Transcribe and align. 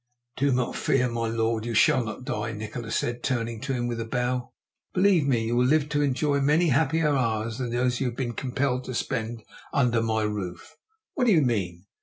"Do 0.35 0.51
not 0.51 0.75
fear, 0.75 1.07
my 1.09 1.27
lord, 1.27 1.63
you 1.63 1.75
shall 1.75 2.03
not 2.03 2.25
die," 2.25 2.53
Nikola 2.53 2.89
said, 2.89 3.21
turning 3.21 3.61
to 3.61 3.73
him 3.73 3.85
with 3.85 3.99
a 4.01 4.05
bow. 4.05 4.49
"Believe 4.95 5.27
me, 5.27 5.43
you 5.45 5.55
will 5.55 5.67
live 5.67 5.89
to 5.89 6.01
enjoy 6.01 6.39
many 6.41 6.69
happier 6.69 7.09
hours 7.15 7.59
than 7.59 7.69
those 7.69 7.99
you 7.99 8.07
have 8.07 8.17
been 8.17 8.33
compelled 8.33 8.83
to 8.85 8.95
spend 8.95 9.43
under 9.71 10.01
my 10.01 10.23
roof!" 10.23 10.75
"What 11.13 11.25
do 11.27 11.31
you 11.33 11.43
mean?" 11.43 11.85